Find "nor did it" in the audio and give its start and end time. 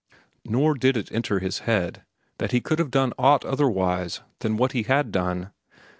0.43-1.11